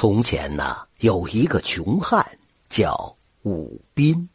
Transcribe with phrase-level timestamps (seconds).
[0.00, 2.24] 从前呢，有一个穷汉
[2.68, 4.28] 叫武斌，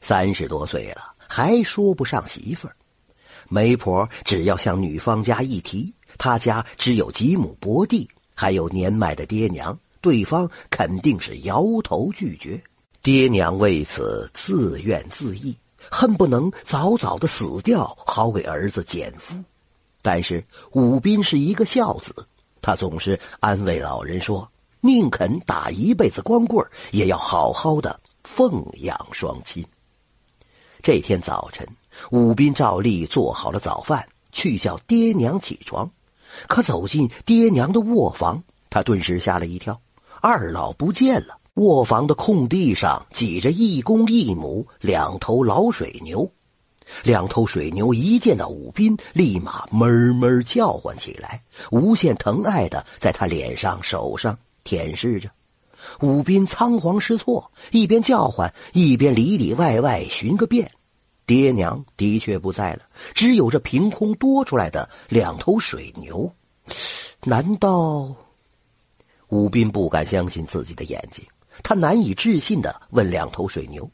[0.00, 2.74] 三十多岁了，还说不上媳妇儿。
[3.50, 12.58] 媒婆只要向女方家一提，他家只有几亩薄地，还有年迈的爹娘，对方肯定是摇头拒绝。
[13.02, 15.54] 爹娘为此自怨自艾，
[15.90, 19.34] 恨不能早早的死掉，好给儿子减负。
[20.00, 20.42] 但是
[20.72, 22.26] 武斌是一个孝子，
[22.62, 24.50] 他总是安慰老人说。
[24.84, 26.62] 宁肯打一辈子光棍
[26.92, 29.64] 也要好好的奉养双亲。
[30.82, 31.66] 这天早晨，
[32.10, 35.90] 武斌照例做好了早饭，去叫爹娘起床。
[36.48, 39.80] 可走进爹娘的卧房，他顿时吓了一跳，
[40.20, 41.38] 二老不见了。
[41.54, 46.30] 卧房的空地上挤着一公一母两头老水牛，
[47.02, 54.38] 两头水牛一见到武斌，立马哞哞叫唤起来，无限疼爱的在他脸上、手上。
[54.64, 55.30] 舔舐着，
[56.00, 60.70] 武斌仓皇失措，一边叫唤，一边里里外外寻个遍。
[61.26, 62.80] 爹娘的确不在了，
[63.14, 66.30] 只有这凭空多出来的两头水牛。
[67.22, 68.14] 难道？
[69.28, 71.24] 武斌不敢相信自己的眼睛，
[71.62, 73.90] 他难以置信的问两头水牛：“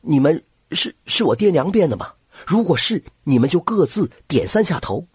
[0.00, 2.12] 你们是是我爹娘变的吗？
[2.46, 5.06] 如果是，你们就各自点三下头。”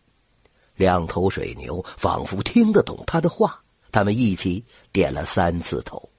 [0.75, 3.61] 两头水牛仿佛听得懂他的话。
[3.91, 6.09] 他们一起点了三次头，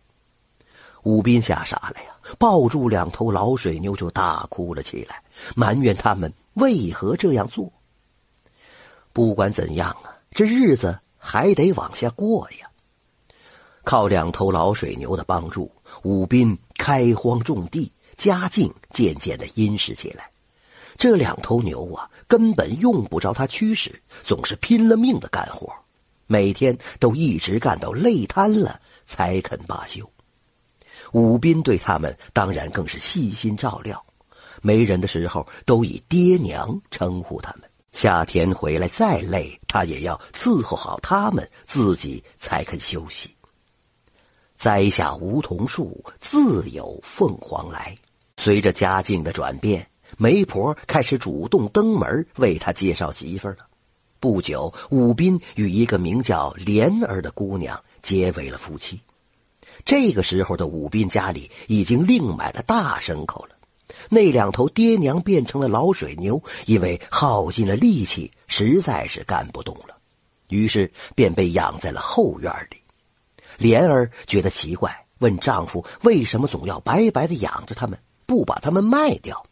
[1.03, 5.23] 武斌吓傻了呀，抱住两头老水牛就大哭了起来，
[5.55, 7.73] 埋怨他们为何这样做。
[9.13, 12.71] 不管怎样啊，这日子还得往下过呀。
[13.83, 15.71] 靠两头老水牛的帮助，
[16.03, 20.31] 武斌开荒种地，家境渐渐的殷实起来。
[20.97, 25.73] 这两头牛啊，根本用不着他驱使，总是拼了命的干活。
[26.33, 30.09] 每天都一直干到累瘫了才肯罢休。
[31.11, 34.01] 武斌对他们当然更是细心照料，
[34.63, 37.69] 没人的时候都以爹娘称呼他们。
[37.91, 43.35] 夏天回来再累，他也要伺候好他们，自己才肯休息。
[44.57, 47.99] 栽下梧桐树，自有凤凰来。
[48.37, 49.85] 随着家境的转变，
[50.17, 53.67] 媒婆开始主动登门为他介绍媳妇了。
[54.21, 59.01] 不久，武斌与一个名叫莲儿的姑娘结为了夫妻。
[59.83, 63.57] 这个时候的武斌家里已经另买了大牲口了。
[64.11, 69.97] 那两头爹娘变成了老水牛，因为耗尽了力气，实在是干不动了，
[70.51, 72.77] 于是便被养在了后院里。
[73.57, 79.45] 莲儿觉得奇怪，问丈夫为什么总要白白的养着他们，不把他们卖掉。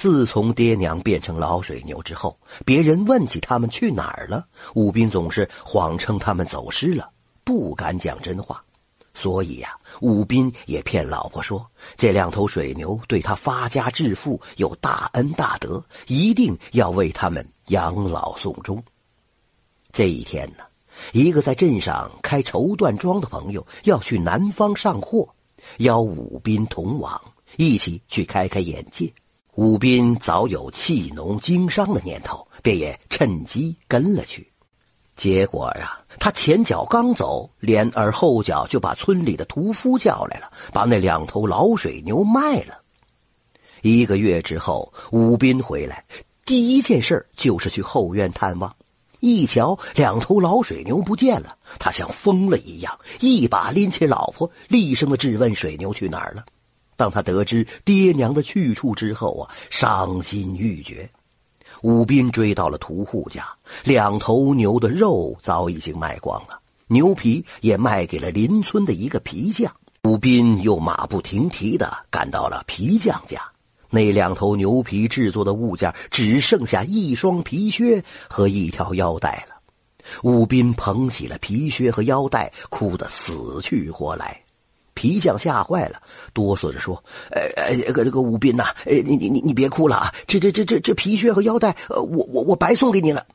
[0.00, 2.34] 自从爹娘变成老水牛之后，
[2.64, 7.10] 别人问起他们去哪儿了，武斌总是谎称他们走失了，
[7.44, 8.64] 不敢讲真话。
[9.12, 18.82] 所以呀，武斌也骗老婆说，这两头水牛对他发家致富有大恩大德，一定要为他们养老送终。
[19.92, 20.64] 这一天呢，
[21.12, 25.28] 一个在镇上开绸缎庄的朋友要去南方上货，
[25.76, 27.20] 邀武斌同往，
[27.58, 29.12] 一起去开开眼界。
[29.60, 34.50] 武斌早有弃农经商的念头，便也趁机跟了去。
[35.16, 42.80] 结果啊，他前脚刚走，莲儿后脚就把村里的屠夫叫来了，把那两头老水牛卖了。
[43.82, 46.02] 一个月之后，武斌回来，
[46.46, 48.74] 第一件事就是去后院探望。
[49.18, 56.46] 一瞧，两头老水牛不见了，他像疯了一样，一把拎起老婆，厉声的质问水牛去哪儿了。
[57.00, 61.08] 当他得知爹娘的去处之后啊，伤心欲绝。
[61.80, 63.48] 武斌追到了屠户家，
[63.84, 69.74] 两头牛的肉早已经卖光了，牛皮也卖给了邻村的一个皮匠。
[70.02, 73.40] 武斌又马不停蹄的赶到了皮匠家，
[73.88, 79.54] 那两头牛皮制作的物件只剩下一双皮靴和一条腰带了。
[80.22, 84.38] 武斌捧起了皮靴和腰带，哭得死去活来。
[84.94, 86.02] 皮匠吓坏了，
[86.32, 90.14] 哆嗦着说：“呃呃，这个这个武斌呐，呃，你你你你别哭了啊！
[90.26, 93.26] 这这这这这皮靴和腰带，呃，我我我白送给你了。”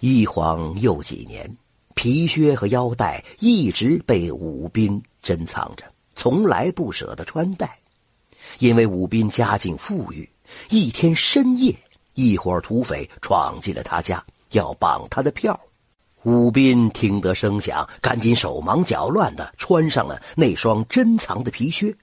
[0.00, 1.56] 一晃又几年，
[1.94, 7.78] 皮靴和腰带一直被武斌珍藏着，从来不舍得穿戴。
[8.58, 10.28] 因为武斌家境富裕，
[10.70, 11.76] 一天深夜，
[12.14, 15.58] 一伙土匪闯进了他家，要绑他的票。
[16.24, 21.96] 武斌听得声响，赶紧手忙脚乱的穿上了那双珍藏的皮靴，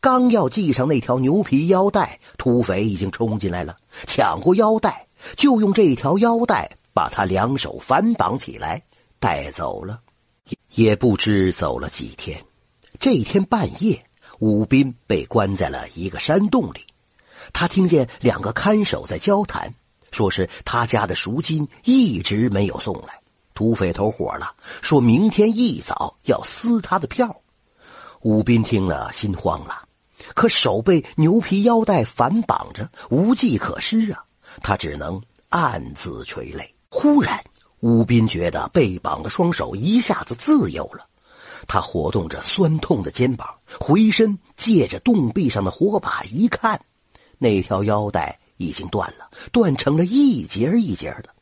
[0.00, 3.74] 刚要系上那条牛皮腰带，土匪已经冲进来了，
[4.06, 8.82] 抢过腰带，就用这条腰带把他两手反绑起来，
[9.18, 10.00] 带走了。
[10.74, 12.44] 也不知走了几天，
[13.00, 14.04] 这一天半夜，
[14.40, 16.80] 武斌被关在了一个山洞里。
[17.54, 19.74] 他听见两个看守在交谈，
[20.10, 23.23] 说是他家的赎金一直没有送来。
[23.54, 27.40] 土匪头火了，说明天一早要撕他的票。
[28.22, 29.86] 武斌听了心慌了，
[30.34, 34.24] 可手被牛皮腰带反绑着，无计可施啊！
[34.62, 36.74] 他只能暗自垂泪。
[36.88, 37.44] 忽然，
[37.80, 41.06] 武斌觉得被绑的双手一下子自由了，
[41.68, 43.46] 他活动着酸痛的肩膀，
[43.78, 46.80] 回身借着洞壁上的火把一看，
[47.36, 51.33] 那条腰带已经断了，断成了一节一节的。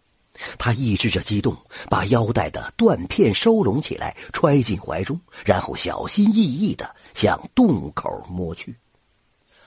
[0.58, 1.56] 他抑制着激动，
[1.88, 8.76] 把腰带的断片收拢起来，揣进怀中，然后小心翼翼地向洞口摸去。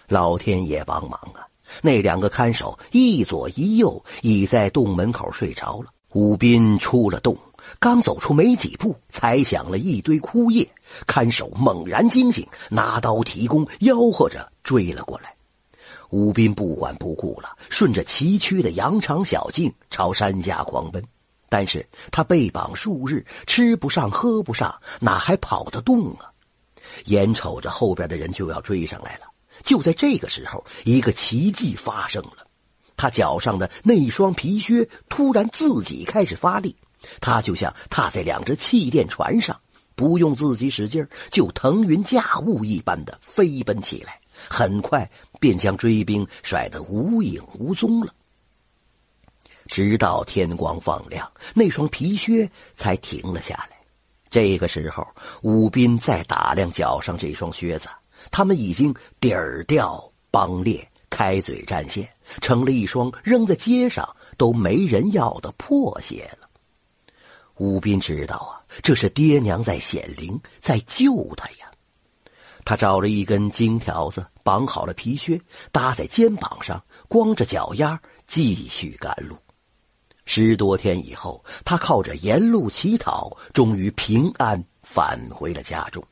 [0.08, 1.48] 老天爷帮忙啊！
[1.82, 5.88] 那两个看守一左一右，已在洞门口睡着了。
[6.14, 7.38] 武斌出了洞，
[7.80, 10.66] 刚走出没几步，踩响了一堆枯叶。
[11.06, 15.35] 看守猛然惊醒，拿刀提弓，吆喝着追了过来。
[16.10, 21.04] 吴斌不管不顾了，顺着崎岖的羊肠小径朝山下狂奔。
[21.48, 26.32] 但是他被绑数日，吃不上喝不上，哪还跑得动啊？
[27.06, 29.26] 眼瞅着后边的人就要追上来了，
[29.64, 32.48] 就在这个时候，一个奇迹发生了：
[32.98, 36.76] 他脚上的那双皮靴突然自己开始发力，
[37.22, 39.60] 他就像踏在两只气垫船上，
[39.96, 44.20] 不用自己使劲就腾云驾雾一般的飞奔起来。
[44.50, 45.10] 很快
[45.46, 48.12] 便将追兵甩得无影无踪了。
[49.68, 53.78] 直到天光放亮，那双皮靴才停了下来。
[54.28, 55.08] 这个时候，
[55.44, 57.88] 武斌再打量脚上这双靴子，
[58.32, 62.10] 他们已经底儿掉、帮裂、开嘴占线，
[62.42, 64.04] 成了一双扔在街上
[64.38, 66.50] 都没人要的破鞋了。
[67.58, 71.72] 武斌知道啊，这是爹娘在显灵，在救他呀。
[72.66, 75.40] 他找了一根金条子，绑好了皮靴，
[75.72, 77.98] 搭在肩膀上，光着脚丫
[78.28, 79.38] 继续赶路。
[80.26, 86.04] 十多天以后，他靠着沿路乞讨，终于平安返回了家中。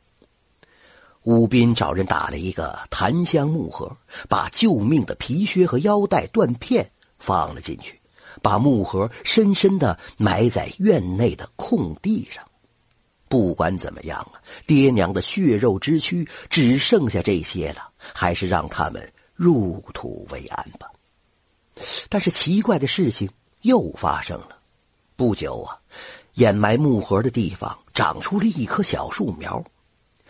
[1.24, 3.98] 武斌找人打了一个檀香木盒，
[4.30, 8.00] 把救命的皮靴和腰带断片放了进去，
[8.44, 12.46] 把木盒深深的埋在院内的空地上。
[13.34, 14.38] 不管怎么样啊，
[14.68, 20.88] 爹娘的血肉之躯只剩下这些了，还是让他们入土为安吧。
[22.10, 23.28] 但是奇怪的事情
[23.62, 24.60] 又发生了，
[25.16, 25.82] 不久啊，
[26.36, 29.66] 掩埋木盒的地方长出了一棵小树苗，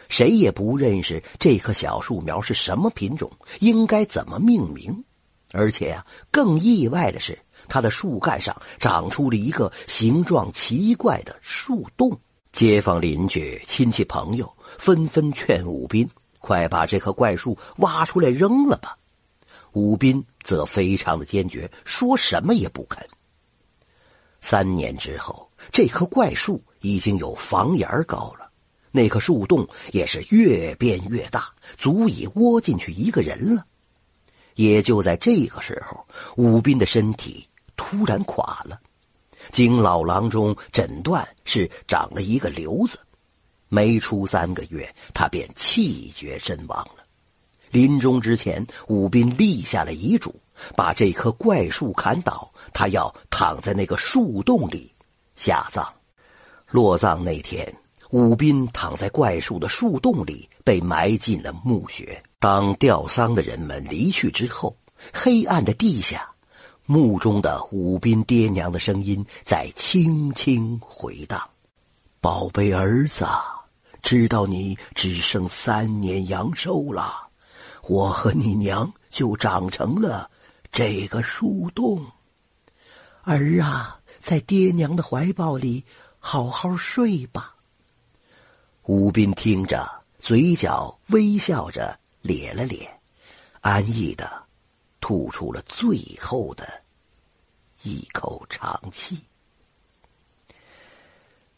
[0.08, 3.30] 谁也不认识这棵小树苗是什么品种，
[3.60, 5.04] 应该怎么命名。
[5.52, 12.18] 而且啊，更意外的是，它的树干上长出了一个形状奇怪的树洞。
[12.54, 16.08] 街坊邻居、亲戚朋友纷纷劝武斌
[16.38, 18.96] ：“快把这棵怪树挖出来扔了吧！”
[19.74, 23.04] 武斌则非常的坚决，说什么也不肯。
[24.40, 28.52] 三年之后，这棵怪树已经有房檐高了，
[28.92, 33.66] 那棵树洞也是越变越大，足以窝进去一个人了。
[34.54, 36.06] 也就在这个时候，
[36.38, 38.80] 武斌的身体突然垮了。
[39.54, 42.98] 经老郎中诊断，是长了一个瘤子，
[43.70, 47.06] 没出三个月，他便气绝身亡了。
[47.70, 50.34] 临终之前，武斌立下了遗嘱，
[50.76, 54.92] 把这棵怪树砍倒，他要躺在那个树洞里
[55.36, 55.88] 下葬。
[56.72, 57.72] 落葬那天，
[58.10, 62.24] 武斌躺在怪树的树洞里，被埋进了墓穴。
[62.40, 64.76] 当吊丧的人们离去之后，
[65.14, 66.33] 黑暗的地下。
[66.86, 71.50] 墓中的武斌爹娘的声音在轻轻回荡
[72.20, 73.26] ：“宝贝儿子，
[74.02, 77.30] 知道你只剩三年阳寿了，
[77.84, 80.30] 我和你娘就长成了
[80.74, 82.06] 这个树洞。
[83.24, 85.86] 儿啊，在爹娘的怀抱里
[86.20, 87.56] 好好睡吧。”
[88.84, 93.00] 武斌听着，嘴角微笑着咧了咧，
[93.62, 94.44] 安逸的。
[95.04, 96.66] 吐出了最后的
[97.82, 99.20] 一口长气。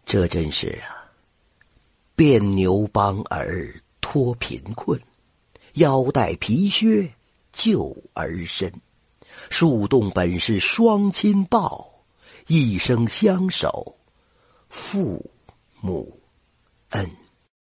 [0.03, 1.05] 这真是啊，
[2.15, 3.71] 变牛帮儿
[4.01, 4.99] 脱贫困，
[5.73, 7.13] 腰带皮靴
[7.51, 8.73] 救儿身，
[9.51, 11.87] 树洞本是双亲抱，
[12.47, 13.95] 一生相守
[14.69, 15.23] 父
[15.81, 16.19] 母
[16.89, 17.07] 恩。